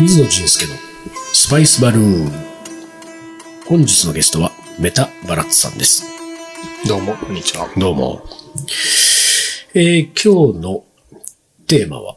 [0.00, 0.74] 水野仁介の
[1.32, 2.32] スパイスバルーン。
[3.68, 4.50] 本日のゲストは
[4.80, 6.04] メタバラッツさんです。
[6.88, 7.68] どうも、こんにちは。
[7.76, 8.24] どうも。
[9.74, 10.84] えー今日の
[11.68, 12.16] テーマは、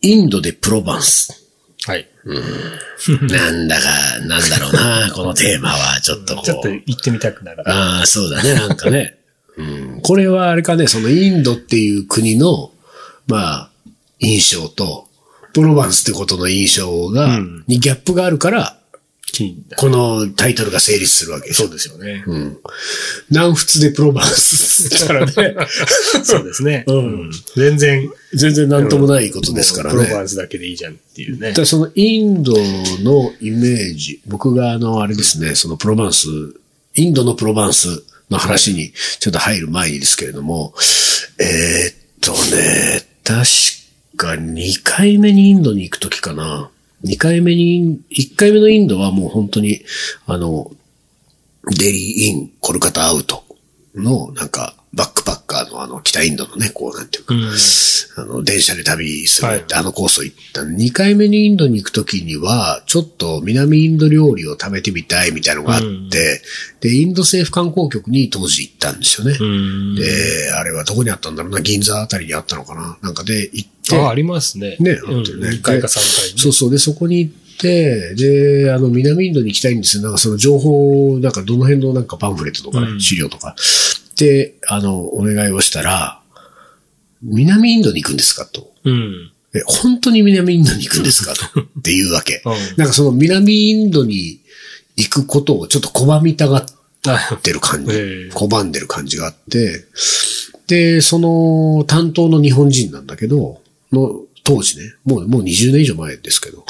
[0.00, 1.46] インドでプロバンス。
[1.84, 2.08] はい。
[2.24, 6.44] なんだか、なんだろうな、 このテーマは、ちょっとこう。
[6.46, 7.68] ちょっと行ってみたくなる。
[7.70, 9.18] ああ、そうだね、なんかね。
[9.58, 12.72] うん、これはあれかね、そのインドっていう国の、
[13.26, 13.70] まあ、
[14.20, 15.08] 印象と、
[15.52, 18.80] プロバンスってことの印象が、うんにギャップがあるから、
[19.76, 21.68] このタイトルが成立するわけですよ。
[21.68, 22.24] そうですよね。
[22.26, 22.58] うん。
[23.30, 25.56] 南仏でプロバンスだからね。
[26.24, 26.84] そうですね。
[26.86, 30.04] うんうん全然、全然なんともないことですからね。
[30.04, 32.52] プロバンスだけでいいじゃんっていうねだそのインド
[33.02, 36.26] のイメージ、僕があの、あれですね、そのプロバンス、
[36.96, 40.74] インドのプロバンスの話にちょっと入る前にですけれども、
[41.38, 43.79] えーっとね、確か
[44.28, 46.70] 2回目にインドに行くときかな。
[47.04, 49.82] 2回目に、1回目のインドはもう本当に、
[50.26, 50.70] あの、
[51.64, 53.44] デリーイン、コルカタアウト
[53.94, 57.50] の、なんか、バックパックカーのあの、北インドのね、こうなんていうか、うん。
[58.16, 60.62] あの、電車で旅するはいって、あのコースを行った。
[60.62, 66.10] 2回目にインドに行くときには、ちょっと南インド料理を食べてみたいみたいなのがあって、うん
[66.80, 69.36] で、インド政府観光局に当時行ったんですよね。
[69.38, 69.94] うん。
[69.94, 74.76] で、あれはどこにあったんだろうな、銀座あたりにあったのかななんかで行って、あ、ありますね。
[74.80, 75.18] ねうん。
[75.18, 76.38] あってね2回か3回ね。
[76.38, 76.70] そうそう。
[76.70, 80.04] で、そこに行って、で、あの、南インドに行きたいんですよ。
[80.04, 83.54] なんかその情報、なんかどの辺のなんかパンフレットとかね、うん資料とか。
[84.20, 86.20] で、あの、お願いをしたら、
[87.22, 88.70] 南インドに行くんですかと。
[88.84, 89.32] うん。
[89.54, 91.60] え、本当に南インドに行くんですかと。
[91.60, 92.42] っていうわけ。
[92.44, 94.40] うんなんかその南インドに
[94.96, 97.92] 行くことをちょっと拒みたがってる感じ。
[97.92, 99.86] ええ拒んでる感じがあって、
[100.66, 106.64] で、その担当の日本人なんだけど、の当時ね、もう、もう20年以上前ですけど、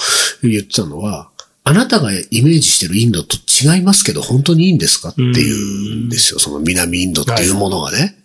[0.45, 1.31] 言ってたのは、
[1.64, 6.38] あなたがイメージしてるインドと違いますけど、本当にいいんですかっていうんですよ。
[6.38, 8.16] その南インドっていうものがね。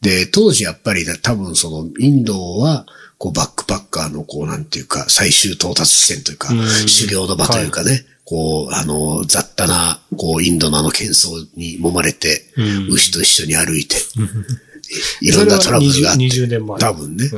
[0.00, 2.86] で、当時やっぱり多分そのインドは、
[3.18, 13.96] こうバックパッカーのこうなんていうか、最終到達地点というかうん、修行の場というかね、こう、あの、雑多な、こう、インドのあの喧騒に揉まれて、うん牛と一緒に歩いて、
[15.20, 16.24] いろんなトラブルがあって。
[16.24, 16.78] 20年前。
[16.78, 17.28] 多分ね。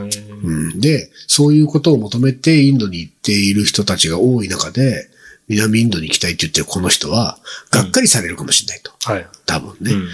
[0.76, 5.08] で、そういうことを求めてインドに行っている人たちが多い中で、
[5.52, 7.38] 南インドに行きたいって言ってるこの人は、
[7.70, 8.92] がっかりされるかもしれないと。
[9.04, 9.26] はい。
[9.46, 9.92] 多分ね。
[9.92, 10.08] うん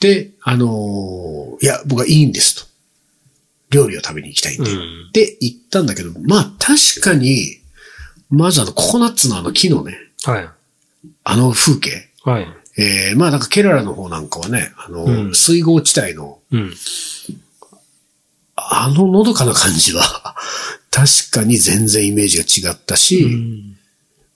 [0.00, 2.66] で、あのーいや、僕はいいんですと。
[3.70, 4.70] 料理を食べに行きたいんで。
[4.70, 7.58] うんで、行ったんだけど、まあ確かに、
[8.30, 10.48] まずあの、ココナッツのあの木のね、はい。
[11.24, 12.10] あの風景。
[12.24, 12.48] はい。
[12.78, 16.74] えー、まあなんかケララの方なんかはね、あの、うん水郷地帯の、うん。
[18.56, 20.02] あののどかな感じは、
[20.90, 23.75] 確かに全然イメージが違ったし、うん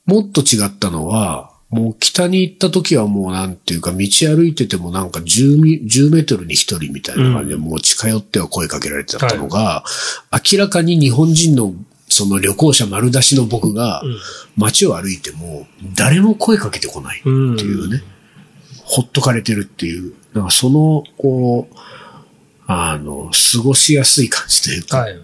[0.06, 9.84] もっと違ったのは、もう北に行った時はもうなんていうか道歩いててもなんか10ミ ,10 メートルに一人みたいな感じで、もう近寄っては声かけられてたのが、
[10.32, 11.72] 明らかに日本人の
[12.08, 14.18] その旅行者丸出しの僕がうん。
[14.56, 18.02] 街を歩いても誰も声かけてこないっていうね、
[18.84, 21.74] ほっとかれてるっていう、なんかその、こう、
[22.66, 25.18] あの、過ごしやすい感じというか、はい。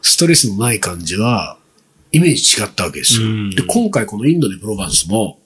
[0.00, 1.58] ストレスのない感じは、
[2.12, 3.26] イメージ違ったわけですよ。
[3.26, 5.40] うんで、今回このインドでプロバンスも、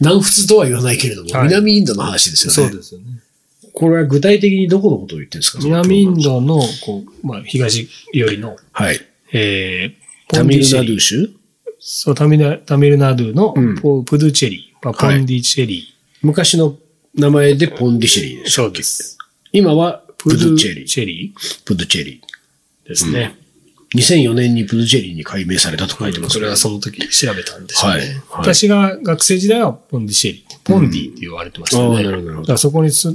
[0.00, 2.70] 南仏とは言わないけれども、はい南インドの話ですよね。
[2.70, 3.06] そうですよね。
[3.72, 5.58] これは具体的にどこのことを言ってるんですか？
[5.64, 6.22] 南インド。
[6.22, 9.00] ドの、こう、まあ、東よりの、はい。
[9.32, 11.30] えー、タミルナドゥゥ州
[11.80, 16.76] そう、タミルナタミルナドゥのうんポプドゥチェリー、まあポンディチェリ昔の
[17.14, 18.42] 名前でポンディシェリーー。
[18.44, 18.52] です。
[18.52, 19.18] そうです。
[19.52, 20.86] 今はプドゥチェリー。
[20.86, 23.36] チェリプドゥチェリーですね。
[23.40, 23.43] ー。
[23.94, 27.98] 2004年にプドゥチェリーに改名されたと書いてますそれねはその時調べたんですよね。
[27.98, 30.54] はいはい私が学生時代はポンディシェリー。
[30.64, 32.02] ポンディって言われてましたね。
[32.02, 33.12] うんだからそこに出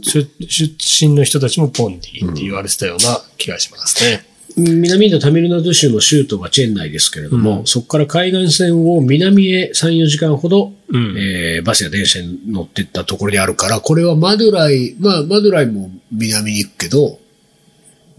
[1.01, 4.25] 身の人たちもポンディって言われてたような気がしますね。
[4.57, 17.19] 南インドタミルナドゥ州の州都がチェンナイですけれども、うんそこから海岸線を南へ3、4時間ほど、うんえーバスや電車に乗ってったところにあるから、これはマドゥライ、まあマドゥライも南に行くけど、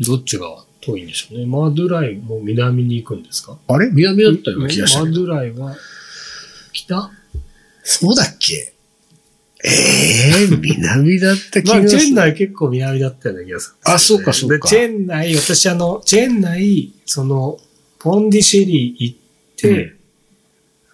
[0.00, 0.46] どっちが
[0.80, 1.46] 遠いんでしょうね。
[1.46, 3.58] マドゥライも南に行くんですか？
[3.68, 3.90] あれ？
[3.90, 5.10] 南だったような気がしたけど。
[5.10, 5.76] マドゥライは
[6.72, 7.10] 北？
[7.82, 8.72] そうだっけ？
[9.62, 12.00] ええー、南だった気まあ、がする。
[12.00, 17.58] チェンナイ結構南だったような気がする、あそうかそうかでチェンナイ、私あの、チェンナイ、その、
[17.98, 19.18] ポンディシェリー行っ
[19.56, 19.96] て、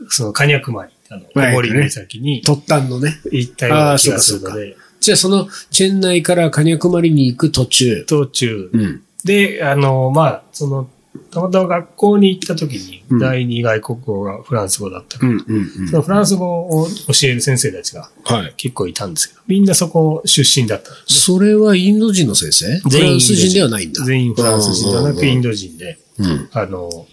[0.09, 3.21] その、カニャクマリ、あの、はい森岬に突端のね。
[3.31, 8.05] 行ったような気がするので、じゃあその、チェンナイからカニャクマリに行く途中。
[8.07, 9.03] 途中うん。
[9.27, 10.89] で、あの、まあ、その、
[11.31, 18.55] たまたま学校に行った時にうん、第二外国語がフランス語だったから、うんうんそのフランス語を教える先生たちがはい。
[18.57, 22.79] 結構いたんですけど、みんなそこ出身だったんですそれはインド人の先生？
[22.81, 24.05] フランス人ではないんだ。
[24.05, 25.49] 全員フランス人じゃなくインド。
[25.49, 26.49] ド人で、うん。
[26.53, 27.07] あの、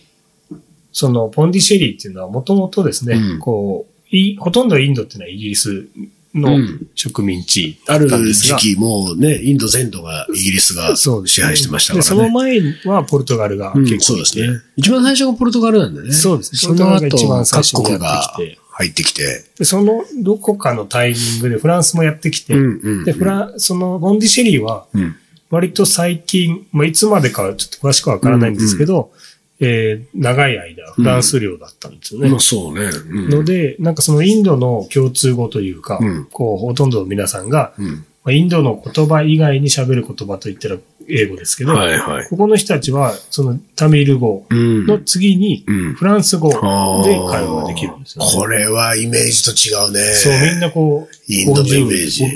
[0.92, 5.88] そのポンディシェリーっていうのはもともとですね、うんこうい、ほとんどインドっていうのはイギリス
[6.34, 12.76] のうん植民地あるだったんですが、時期、もうね、インド全土がイギリスが支配してましたで、そのからね。
[12.84, 14.62] 前はポルトガルがうん結構いて、そうですね。
[14.76, 16.12] 一番最初がポルトガルなんだね。
[16.12, 18.36] そうですその後、各国が
[18.72, 19.46] 入ってきて。
[19.60, 23.04] でそのどこかのタイミングでフランスもやってきて、うんうん。
[23.06, 25.16] で、フラン、その、ボンディシェリーは、うん。
[25.52, 29.12] 割と最近、まあ、いつまでかはちょっと詳しくはわからないんですけど、
[29.60, 32.30] えー長い間、フランス領だったんですよね。
[32.30, 32.86] まあそうね。
[32.86, 38.06] うんので、なんかそのインドの共通語というか、うんこう、ほとんどの皆さんが、うん。
[38.24, 40.78] まあ、インドの言葉以外に喋る言葉といったら
[41.10, 42.28] 英語ですけど、はいはい。
[42.30, 44.86] ここの人たちは、そのタミル語うん。
[44.86, 45.94] の次に、うん。
[45.94, 48.32] フランス語で会話ができるんですよ、ね。
[48.34, 50.00] これはイメージと違うね。
[50.14, 52.24] そう、みんなこう、インドのイメージ。
[52.26, 52.30] 50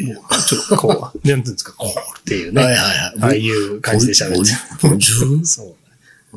[0.48, 2.64] ちょっとこう、なんていうんですか、こうっていうね。
[2.64, 3.14] はいはいはい。
[3.22, 5.76] ああいう感じで喋ってそう。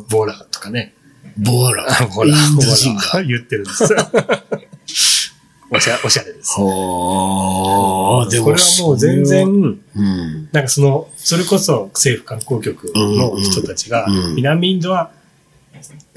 [0.08, 0.94] ボラとかね。
[1.36, 1.86] ボアラ。
[1.88, 3.02] あボラ、インボド人が。
[3.14, 3.84] ラ言ってるんです。
[5.72, 6.54] おしゃおしゃれです。
[6.58, 9.50] はあ、でもこれはもう全然、う
[10.02, 10.48] ん。
[10.50, 15.12] なんかその、それこそ政府観光局の人たちが南インドは、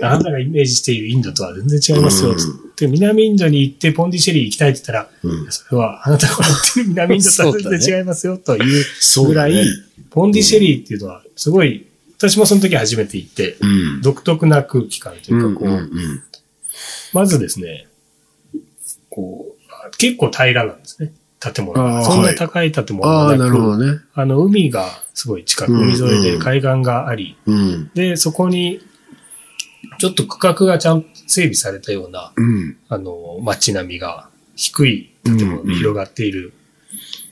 [0.01, 2.31] あなたがイメージしているインドとは全然違いますよ。
[2.31, 8.85] うんつって南インドに行ってポンディシェリー行きたいって言ったら、うんそれはあなたが言ってる南インドとは全然違いますよという
[9.27, 9.63] ぐらい、
[10.09, 11.85] ポンディシェリーっていうのはすごい、
[12.17, 13.65] 私もその時初めて行って、う
[13.97, 14.01] ん。
[14.01, 15.89] 独特な空気感というか、こう、うんうん
[17.13, 17.87] まずですね、
[19.09, 21.13] こう、結構平らなんですね。
[21.39, 22.03] 建物が。
[22.03, 23.99] そんなに高い建物ああ、がなく、なるほどね。
[24.13, 27.91] あの、海がすごい近く、うん海沿いでうん海岸があり、うん。
[27.93, 28.79] で、そこに、
[29.99, 32.77] ちょっと区画がちゃんと整備されたような、うん。
[32.89, 36.53] あの、街並みが低い建物で広がっている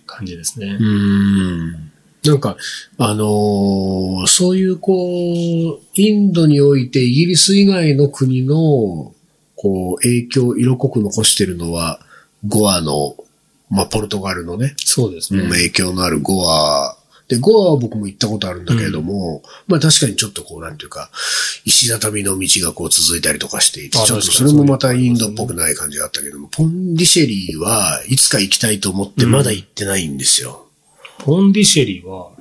[0.05, 0.77] 感じですね。
[0.79, 1.90] うん。
[2.25, 2.55] なんか、
[2.97, 9.13] あのーそういうこう、インドにおいてイギリス以外の国の、
[9.55, 11.99] こう、影響を色濃く残してるのは、
[12.47, 13.15] ゴアの、
[13.69, 15.47] まあ、ポルトガルのね、そうですね。
[15.49, 16.95] 影響のあるゴア。
[17.27, 21.09] で、ゴアは僕も行ったことあるんだけれども、まあ確かにちょっとこう、なんていうか、
[21.63, 30.67] 石畳の道がこう続いたりとかしていて、あちょっとそれもまたインドっぽくない感じがあったけども、ポンディシェリーはいつか行きたいと思ってまだ行ってないんですよ。
[31.23, 32.31] ポンディシェリーは、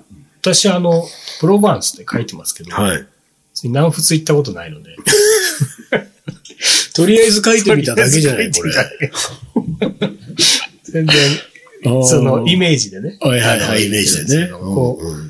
[0.41, 1.05] 私あの、
[1.39, 3.07] プロバンスって書いてますけど、はい。
[3.65, 4.97] 南仏行ったことないので。
[6.95, 8.73] とりあえず書いてみただけじゃない、これ。
[10.85, 11.17] 全然、
[12.07, 13.19] そのイメージでね。
[13.21, 14.53] はいはいはい、イメージでね。
[14.53, 15.30] こう、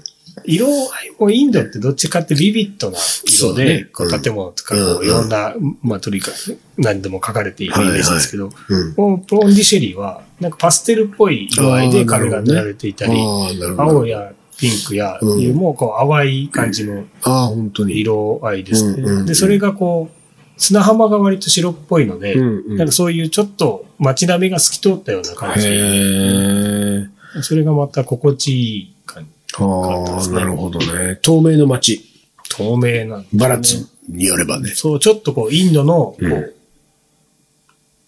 [0.50, 3.85] 色合いもインドってどっちかってビビッドな色で、ね。
[3.93, 8.94] こううん建物とかこういろんな、まあ、とにかく何でも書かれているイメージですけど、うん。
[8.97, 13.14] もうポンディシェリーは、なんかパステルっぽい色合いで壁が塗られていたり、あ
[13.50, 13.82] あ、なるほど。
[13.82, 17.99] 青やピンクやいうもうこう淡い感じのああ、本当に。
[17.99, 19.20] 色合いですうんうんうん。
[19.23, 19.29] ね。
[19.29, 20.20] で、それがこう、
[20.61, 22.76] 砂浜が割と白っぽいので、うんうん。
[22.76, 25.62] なんかそういうちょっと街並みが透き通ったような感じ。
[27.43, 29.31] それがまた心地いい感じ。
[29.58, 31.19] ああ、なるほどね。
[31.23, 32.05] 透明の街。
[32.49, 34.71] 透明なねバラッツによればね。
[34.71, 36.52] そう、ちょっとこう、インドの、こう、うん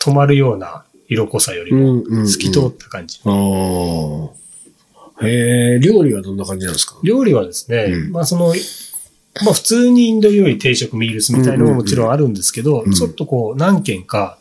[0.04, 3.20] 止まるような色濃さよりも、透き通った感じ。
[3.24, 5.24] ああ。
[5.24, 6.96] へえ、料理はどんな感じなんですか？
[7.04, 8.48] 料理はですね、うんまあその、
[9.44, 14.38] まあ普通にインド料理定食ミールスみたいなのももちろんあるんですけど、うんちょっとこう何軒か、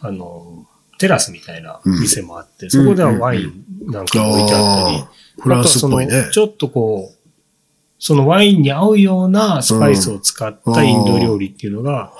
[0.00, 0.64] あの、
[1.00, 5.04] テラスみたいな店もあって、んそこではワインなんか置いてあったり、
[5.40, 6.32] フランスっぽいねあとはその。
[6.32, 7.20] ちょっとこう、
[7.98, 12.12] そのワインに合うようなスパイスを使ったインド料理っていうのが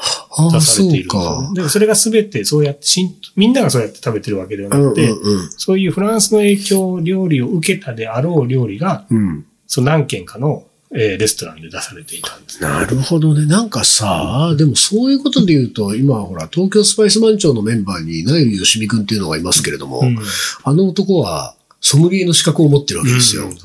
[0.53, 1.55] 出されているんですよかね。。
[1.55, 9.17] でもそれが全てそうやってしん、みんながそうやって食べてるわけではうんなくて、うんそういうフランスの影響料理を受けたであろう料理が、うん。
[9.19, 9.47] うん。
[9.67, 12.69] その何軒かの、えーレストランで出されていたんですね。
[12.69, 13.47] なるほどね。
[13.47, 20.19] なんかさ、でもそういうことで言うと、今ほら、東京スパイス番長のメンバーに、ナイルヨシミ君っていうのがいますけれども、うん
[20.65, 23.45] あの男は、ソムリエの資格を持ってるわけですよ。
[23.45, 23.57] うん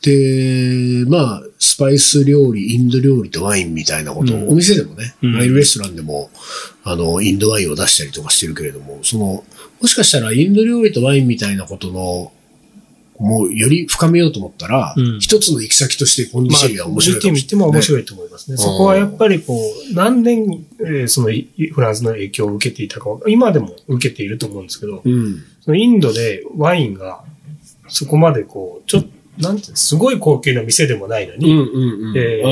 [0.00, 6.30] でまあ、スパイス料理、インド料理とワインみたいなことを、うんお店でもね、うんワインレストランでも、
[6.84, 9.44] あの、インドワインを出したりとかしてるけれども、その、
[9.80, 12.32] もしかしたらインド料理とワインみたいなことの、
[13.18, 18.56] もうより深めようと思ったら、うん一つの行き先としてポンディまあ、シェリーは面白い見てみても面白いと思いますね。
[18.56, 25.42] そこはやっぱりこう、何年、えーそのいフランスの影響を受けていたかは、今でも受けていると思うんですけど、うん。
[25.60, 27.22] そのインドでワインが、
[27.88, 29.08] そこまでこう、ちょっと、
[29.38, 31.54] なんてすごい高級な店でもないのに、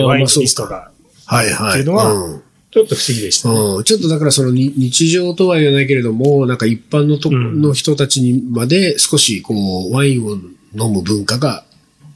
[0.04, 0.90] ワインリストが
[1.26, 1.70] はいはい。
[1.70, 3.54] っていうのはうんちょっと不思議でしたね。
[3.54, 9.54] うん、ちょっとだからそのに日常とは言わないけれども、なんか一般のと、うんの人たちにまで少しこ
[9.88, 11.64] う、ワインを飲む文化が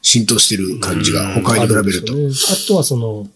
[0.02, 2.12] 浸透してる感じが他に比べると。
[2.12, 3.26] あんですよねあとはその、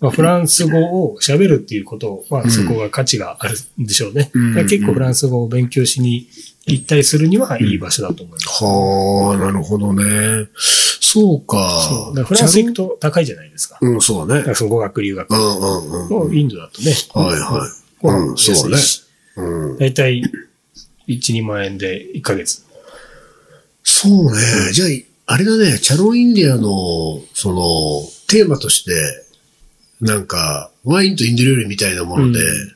[0.00, 4.30] まあ、フランス語を喋るっていうことは、そこが価値があるんでしょうね。
[4.32, 6.26] うん結構フランス語を勉強しに
[6.66, 8.64] 行ったりするにはいい場所だと思います。
[8.64, 10.48] はあ、なるほどね。
[11.12, 11.68] そうか。
[11.88, 13.78] そうだからフランス行くと高いじゃないですか。
[13.80, 14.56] うん、そうだねだから。
[14.56, 16.08] その語学留学うんうんうん。
[16.28, 16.92] もインドだとね。
[17.14, 17.70] はいはい
[18.02, 18.82] うんそうだね
[19.36, 20.22] うん、だいたい
[21.08, 22.64] 1、2万円で1ヶ月。
[23.82, 24.40] そうね。
[24.72, 24.84] じゃ
[25.26, 28.92] あ、あれだね、チャロインディアの、その、テーマとして、
[30.00, 32.74] なんか、ワインとインド料理みたいなもので、うん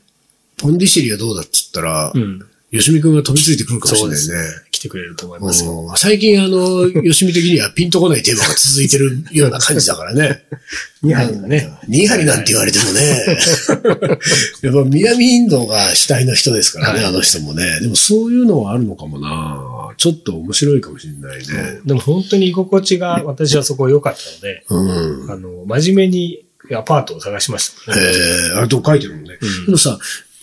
[0.57, 2.41] ポンディシェリはどうだっつったら、うん。
[2.71, 4.64] 吉見くんが飛びついてくるかもしれないね。
[4.75, 5.73] 来てくれると思いますよ。
[5.73, 10.45] うん最近、あの、 吉見的にはピンとこないテーマが続いてるような感じだからね。
[11.05, 11.71] 2杯がね。
[11.89, 13.39] 2針なんて言われてもね。
[14.63, 17.81] やっぱ南インドが主体の人ですからね、はいあの人もね。
[17.81, 19.95] でもそういうのはあるのかもな。
[19.97, 21.81] ちょっと面白いかもしれないね。
[21.85, 25.31] でも本当に居心地が私はそこ良かったので、うん。
[25.31, 28.03] あの、真面目にアパートを探しましたね。
[28.03, 29.39] ええあれと書いてるもんね。
[29.41, 29.99] うんでもさ、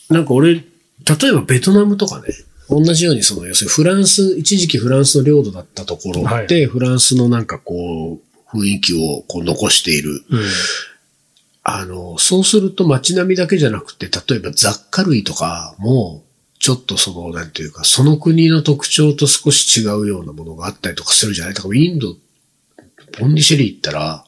[0.10, 0.64] なんか俺、例
[1.30, 2.28] えばベトナムとかね、
[2.72, 8.20] 同じようにその、要するにフランス、一時期フランスの領土だったところって、フランスのなんかこ
[8.54, 10.24] う、雰囲気をこう残している。
[10.30, 10.42] うん。
[11.64, 16.24] あの、そうすると街並みだけじゃなくて、例えば雑貨類とかも、
[16.60, 21.54] ちょっとその、なんていうか、その国の特徴と少し違うようなものがあったりとかするじゃない？
[21.54, 22.16] だからインド、
[23.18, 24.26] ポンディシェリー行ったら、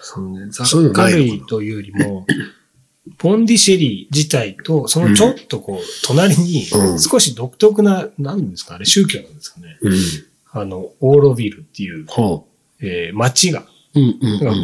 [0.00, 0.48] そうね。
[0.50, 2.26] 雑貨類というよりも、
[3.18, 7.00] ポンディシェリー自体と、そのちょっとこう、隣にうん。
[7.00, 9.76] 少し独特な、なんですかあれ、宗教なんですかね。
[9.80, 9.92] うん。
[10.52, 12.46] あの、オーロビルっていう、ほ
[12.80, 13.64] えー町が。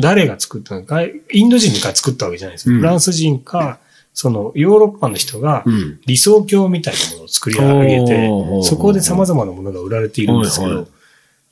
[0.00, 3.78] 誰が作ったのか、インド人が作ったわけじゃないですフランス人か、
[4.14, 6.00] その、ヨーロッパの人がうん。
[6.06, 8.28] 理想郷みたいなものを作り上げて
[8.62, 10.88] そこで様々なものが売られているんですけど、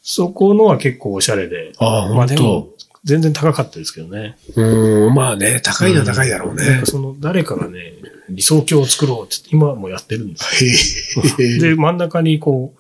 [0.02, 2.68] そこのは結構おしゃれで、ああ、まあでも、
[3.06, 4.36] 全然高かったですけどね。
[4.56, 6.86] うん、まあね、高いのは高いだろうねなんか。
[6.86, 7.92] その、誰かがね、
[8.28, 11.18] 理想郷を作ろうって今もやってるんです。
[11.18, 11.22] よ。
[11.60, 12.74] で、真ん中にこ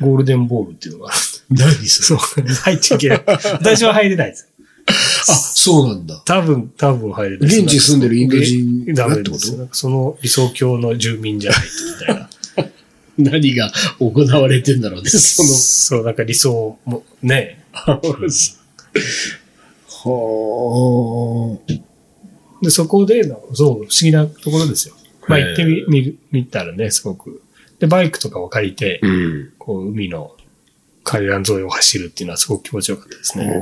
[0.00, 1.12] う、ゴールデンボールっていうのが。
[1.50, 3.24] 何そそう、入っちゃいけない。
[3.26, 4.48] 私は入れないです。
[4.86, 6.22] あ、そうなんだ。
[6.24, 7.58] 多分、多分入れない。
[7.58, 9.68] 現地に住んでるインド人ダがってこと？
[9.72, 11.66] その理想郷の住民じゃないと
[12.00, 12.30] みたいな。
[13.32, 15.48] 何が行われてんだろうね、その。
[15.48, 17.64] そう、なんか理想も、ね。
[20.04, 21.58] は
[22.62, 24.94] で、そこで、そう、不思議なところですよ。
[25.28, 27.42] まあ行ってみ、見る見たらね、すごく。
[27.78, 29.52] で、バイクとかを借りてあ。、うん。
[29.58, 30.36] こう、海の
[31.04, 33.60] 海岸沿いを走るっていうのはすごく気持ちよかったですね。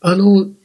[0.00, 0.56] あの、ん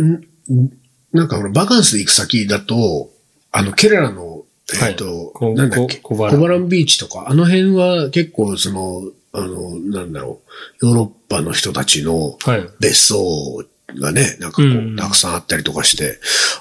[0.00, 0.72] ん
[1.12, 3.10] なんかほら、バカンスで行く先だと、
[3.50, 4.44] あの、ケララの、
[4.82, 9.02] えっ、と、こなんだっけ、こ小腹小バランビーチとか、あの辺は結構その、
[9.32, 10.40] あの、なんだろ
[10.82, 12.68] う、ヨーロッパの人たちのはい。
[12.80, 13.64] 別荘
[14.00, 14.96] がね、なんかこう、うん。
[14.96, 16.18] たくさんあったりとかして、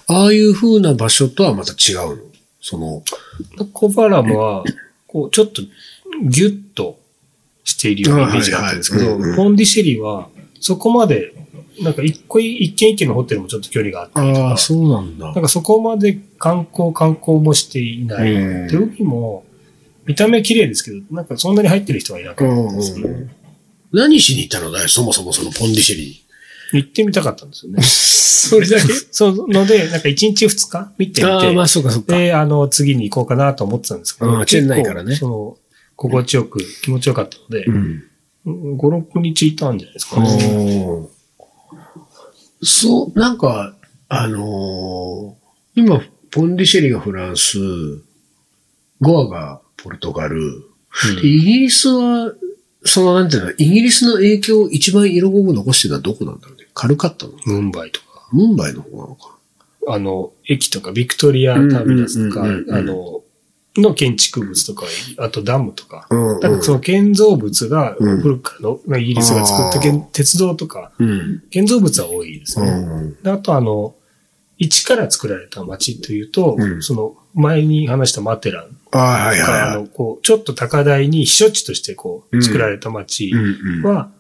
[0.08, 2.18] ああいう風な場所とはまた違うの？
[2.62, 3.04] その、
[3.74, 4.64] コバラムは、
[5.08, 5.62] こう、ちょっと
[6.24, 7.00] ギュッと
[7.64, 9.14] しているようなイメージがあったんですけどはい。
[9.14, 11.34] はいうんうん、ポンディシェリは、そこまで、
[11.82, 15.26] なんか一個一軒一軒のホテルもちょっと距離があったりとか、そうなんだ。
[15.26, 18.32] なんかそこまで観光観光もしていない。
[18.32, 18.68] うん。
[18.68, 19.46] で、海も、
[20.06, 23.10] 見た目綺麗ですけど、なんかそんなに入ってる人はいなかったんですけど、
[23.94, 26.24] 何しに行ったのだよ、そもそもそのポンディシェリ
[26.74, 27.80] 行ってみたかったんですよね。
[27.82, 27.84] ー。
[27.84, 28.94] それだけ？
[29.12, 30.94] そうので、なんか1日2日？
[30.98, 32.18] 見てみて、ああ、まあそうかそうか。
[32.18, 35.58] で、あの、次に行こうかなと思ってたんですけど、うんチェンからねその、
[35.96, 38.04] 心地よく、気持ちよかったので、うん。
[38.46, 38.78] 5、
[39.12, 41.08] 6日いたんじゃないですかね。
[42.64, 43.76] そう、なんか、
[44.08, 45.42] あのー
[45.74, 47.58] 今、ポンディシェリがフランス、
[49.00, 50.64] ゴアがポルトガル、
[51.22, 52.34] でイギリスは、
[52.84, 56.68] その、なんていうの、イギリスの影響を一番色濃く残してるのはどこなんだろうね。
[56.74, 59.38] カルカッタのムンバイとか、ムンバイの方なのか。
[59.88, 63.22] あの、駅とか、ビクトリアターミナスとか、うんうんうんうんあの、
[63.78, 64.86] の建築物とか、
[65.18, 69.80] あとダムとか、うんだからその建造物がうん古くからの、まあイギリスが作った
[70.12, 71.44] 鉄道とか、うん。
[71.50, 72.72] 建造物は多いですうね。
[72.72, 73.16] ん。
[73.22, 73.96] であとあの、
[74.62, 79.62] 一から作られた街というと、うんその前に話したマテランああ、はいはいはい。
[79.62, 83.34] あの、こう、ちょっと高台に避暑地としてこう作られた街。
[83.84, 84.12] は、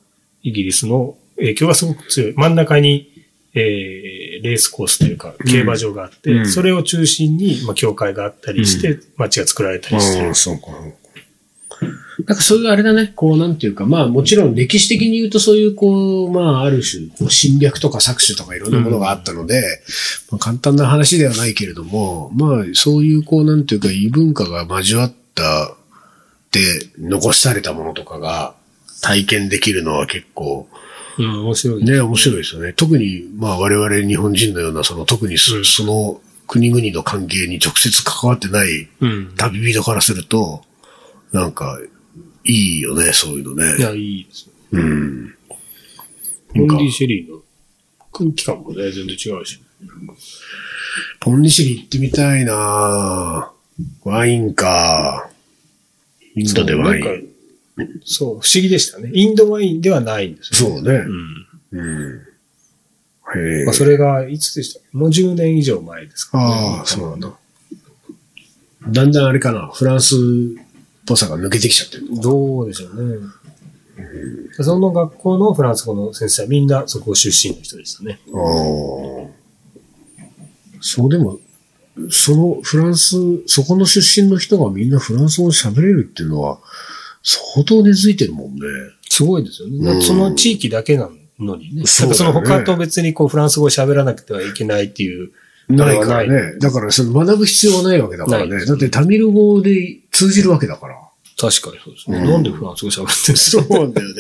[0.41, 2.33] イギリスの影響がすごく強い。
[2.35, 10.67] 真ん中に、えー、レースコースというか、競馬場があって、うんそれを中心に、まあ、教会があったりして、街が作られたりしてるうん、そうか。
[12.19, 19.81] なんかそういうあれだね、こうなんていうか、まあもちろん歴史的に言うとそういうこう、まあある種、こう侵略とか搾取とかいろんなものがあったので、
[20.29, 25.75] まあ、簡単な話ではないけれども、まあそういうこうなんていうか異文化が交わった
[26.51, 26.61] で
[26.99, 28.55] 残されたものとかが
[29.01, 30.67] 体験できるのは結構、
[31.17, 31.83] うん、面白い。
[31.83, 32.73] ね、面白いですよね。
[32.73, 39.33] 特に、まあ我々日本人のような、その特にそ,、その国々の関係に直接関わってないうん。
[39.35, 40.63] 旅人からすると、
[41.31, 41.79] なんか、
[42.43, 43.77] いいよね、そういうのね。
[43.77, 44.53] いや、いいですね。
[44.71, 45.35] うん。
[46.53, 47.41] ポンディシェリーの
[48.11, 49.59] 空気感もね、全然違うし。
[51.19, 53.51] ポンディシェリ行ってみたいな
[54.03, 55.29] ワインか。
[56.35, 57.31] インドでワイン。
[58.03, 59.11] そう、不思議でしたね。
[59.13, 60.93] インドワインではないんですよ、そうね。
[61.71, 61.79] うん。
[61.79, 62.31] うん。
[63.35, 63.65] へえ。
[63.65, 67.31] まあ、それが、いつでしたもう10年以上前ですかああ、そうなんだ。
[68.89, 70.70] だんだんあれかな、フランスっ
[71.11, 72.21] ぽさが抜けてきちゃってる。
[72.21, 73.17] どうでしょうね。
[74.61, 78.19] その学校のフランス語の先生はみんなそこ出身の人でしたね。
[78.33, 78.37] あ
[79.27, 79.41] あ。
[80.79, 81.37] そうでも、
[82.09, 86.59] そのフランス、そこの出身の人がみんなフランス語喋れるっていうのは、
[87.23, 88.61] 相当根付いてるもんね。
[89.09, 89.85] すごいですよね。
[89.85, 91.85] だってその地域だけなのにね。
[91.85, 95.31] そねその他と別にこうフランス語を喋らなくてはいけないっていう。
[95.75, 96.57] ないからね。
[96.59, 98.65] だからその学ぶ必要はないわけだからね。
[98.65, 100.95] だってタミル語で通じるわけだから。
[101.39, 102.17] 確かにそうですね。
[102.19, 103.79] うんなんでフランス語喋ってるんですか？
[103.79, 104.13] なんだよね。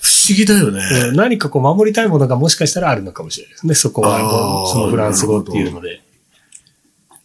[0.00, 0.80] 不思議だよね。
[1.08, 3.74] うん何かこう守りたいものがもしかしたらあるのかもしれないですね。
[3.74, 6.00] そこはそのフランス語っていうので。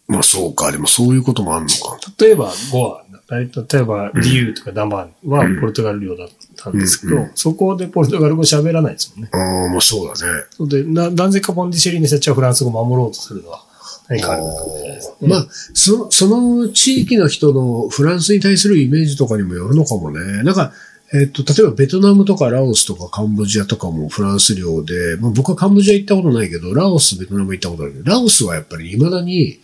[0.08, 0.72] まあそうか。
[0.72, 1.98] でもそういうこともあるのか。
[2.18, 9.30] 例えば、ゴア、例えば、リューとかダマンはポルトガル領だったんですけど、うんそこでポルトガル語喋らないですもんね。
[9.32, 10.44] ああ、まあそうだね。
[10.68, 13.62] で、な、なぜかポンディシェリーの人たちはフランス語を守ろうとするのは
[14.08, 15.28] 何かあるのかもしれないですね。
[15.28, 20.42] まあ、そその地域の人のフランスに対するイメージとかにもよるのかもね。
[20.42, 20.72] なんか、
[21.12, 29.60] えっと、例えばベトナムとかラオスとかカンボジアとかもフランス領で、まあ、僕はカンボジア行ったことないけど、ラオス、ベトナム行ったことあるけど、ラオスはやっぱり未だに、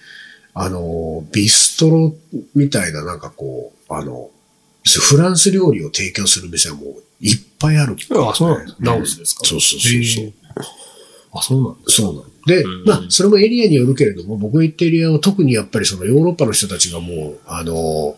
[0.58, 2.14] あの、ビストロ
[2.54, 4.30] みたいななんかこう、あの、
[4.84, 7.94] フランス料理を提供する店はもういっぱいある。
[8.12, 8.76] あ、そうなんです。
[8.80, 10.32] ラオスですかそうそうそうそう
[11.32, 12.26] あ、そうなんですそうなの。
[12.46, 18.16] で、うんまあ、それもエリアによるけれども、僕が行ったエリアは特にやっぱりそのヨーロッパの人たちがもう、あの、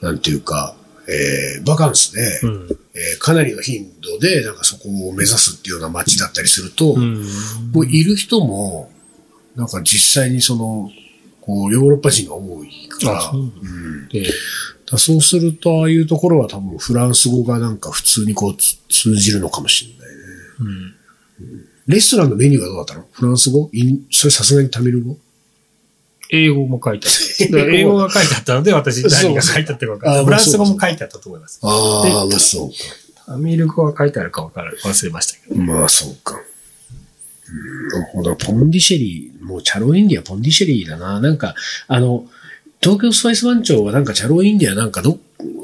[0.00, 0.74] なんていうか、
[1.08, 2.68] えー、バカンスで、うん。
[2.94, 7.22] えーかなりの頻度で、なんかそこを目指すっていうような街だったりすると、うん。
[7.72, 8.90] もういる人も、
[9.54, 10.90] なんか実際にその、
[11.46, 14.26] こう、ヨーロッパ人が多いから、あそううんで、
[14.90, 20.22] だそうすると、ああいうところは多分フランス語がなんか普通にこうつ通じるのかもしれないね。
[21.38, 21.66] うん。
[21.86, 23.04] レストランのメニューはどうだったの？
[23.12, 23.70] フランス語？
[23.72, 25.16] インそれさすがにタミル語？
[26.30, 27.58] 英語も書いてあった。
[27.72, 30.24] 英語が書いてあったので、私何が書いてあったか分かんない。
[30.24, 31.60] フランス語も書いてあったと思います。
[31.62, 32.74] ああ、まあそうか。
[33.26, 34.80] タミル語は書いてあるか分からない。
[34.80, 35.60] 忘れましたけど。
[35.60, 36.40] まあそうか。
[37.50, 38.36] うんなるほど。
[38.36, 41.20] ポンディシェリー、もうチャロインディア、ポンディシェリーだな。
[41.20, 41.54] なんか、
[41.88, 42.26] あの、
[42.80, 45.18] 東京スパイス番長はなんかチャロインディアなんかど、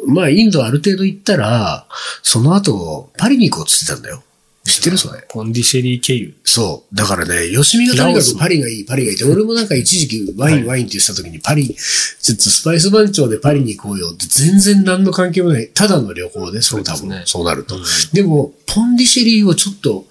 [0.06, 1.86] まあインドある程度行ったら、
[2.22, 4.22] その後、パリに行こうって言ってたんだよ。
[4.64, 4.96] 知ってる？
[4.96, 5.24] それ。
[5.28, 6.34] ポンディシェリー経由。
[6.44, 6.94] そう。
[6.94, 15.68] だからね、吉見がとにかくパリがいい、パリがいいって、俺もなんか一時期ワイン、ワインって言ってた時にパリ、ちょっとスパイス番長でパリに行こうよって全然何の関係もない。
[15.74, 17.76] ただの旅行で、それ多分、そうですねそうなると。
[17.76, 20.06] うんでも、ポンディシェリーをちょっと、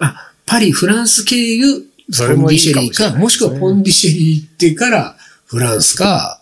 [0.00, 6.40] あ、パリ、フランス経由、それもいいかもしれないポンディシェリーか、もしくはポンディシェリー行ってから、フランスか、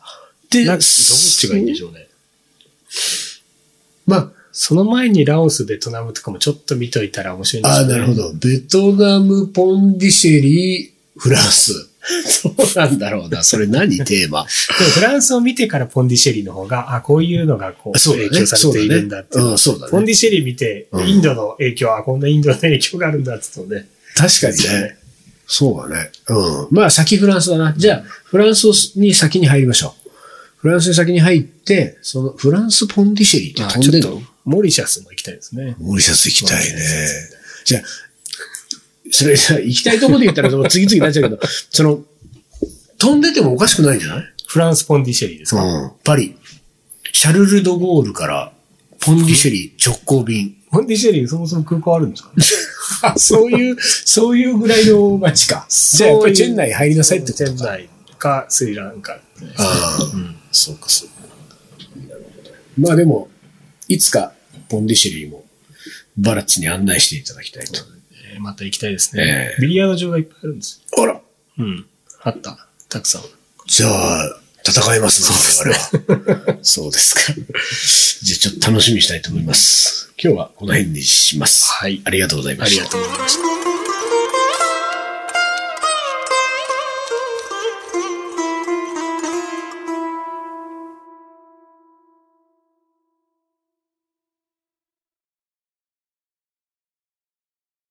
[0.51, 2.09] で、どっちがいいんでしょうね。
[4.07, 7.93] まあ、その前にラオス、ベトナムとかもちょっと見といたら面白いんでしああ、ょうね。
[7.93, 8.33] なるほど。
[8.35, 11.89] ベトナム、ポンディシェリー、フランス。
[12.27, 13.43] そうなんだろうな。
[13.45, 14.45] それ何テーマ？
[14.79, 19.91] でもフランスを見てからポンディシェリーの方が、あ、こういうのがこう、影響されているんだってそうだね。
[19.91, 23.87] ポンディシェリー見て、うんインドの影響、あ、こんなインドの影響があるんだって言うのね。
[24.17, 24.97] 確かにね。
[25.47, 26.11] そうだね。
[26.29, 26.69] うん。
[26.71, 27.75] まあ、先フランスだな。
[27.77, 28.65] じゃあ、フランス
[28.97, 30.11] に先に入りましょう。
[30.59, 34.23] フランスに先に入って、その、フランスポンディシェリーって飛んでるの？
[34.45, 35.77] モリシャスも行きたいですね。
[35.79, 36.75] モリシャス行きたいね。
[37.65, 37.83] じゃあ、
[39.11, 42.01] それさ、行きたいところで言ったら、その次々になっちゃうけど、 その、
[42.99, 44.25] 飛んでてもおかしくないんじゃない？
[44.47, 45.93] フランスポンディシェリーですか、うん。
[46.05, 46.37] パリ。
[47.13, 48.53] シャルル・ド・ゴールから、
[49.01, 50.57] ポンディシェリー直行便。
[50.71, 52.31] ポンディシェリーそもそも空港あるんですか？
[52.37, 52.45] ね
[53.03, 55.67] あ、そういう、そういうぐらいの街か。
[55.69, 57.51] じゃあやっぱりチェン内入りなさいってことか。
[57.51, 57.89] チェン内
[58.19, 59.15] かスリランカ。
[59.15, 59.19] あ
[59.59, 61.15] あ、うんそうか、そうか。
[62.79, 63.29] まあでも、
[63.89, 64.33] いつか、
[64.69, 65.45] ポンディシェリーも、
[66.17, 67.81] バラッチに案内していただきたいと。
[68.33, 69.23] えーまた行きたいですね。
[69.23, 70.83] ええビリヤード場がいっぱいあるんです。
[70.99, 71.21] あら
[71.59, 71.87] うん。
[72.23, 72.67] あった。
[72.89, 73.23] たくさん。
[73.67, 76.59] じゃあ、戦えますね、我々は。
[76.63, 77.33] そうですか。
[77.35, 80.13] じゃあちょっと楽しみにしたいと思います。
[80.23, 81.73] 今日はこの辺にします。
[81.73, 82.85] はいありがとうございまありした。
[82.85, 83.72] がとうございました。